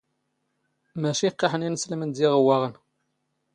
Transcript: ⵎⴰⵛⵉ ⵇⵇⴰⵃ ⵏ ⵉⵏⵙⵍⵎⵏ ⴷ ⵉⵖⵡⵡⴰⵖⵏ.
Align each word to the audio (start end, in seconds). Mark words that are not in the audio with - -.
ⵎⴰⵛⵉ 1.01 1.27
ⵇⵇⴰⵃ 1.31 1.53
ⵏ 1.57 1.61
ⵉⵏⵙⵍⵎⵏ 1.67 2.09
ⴷ 2.13 2.17
ⵉⵖⵡⵡⴰⵖⵏ. 2.25 2.67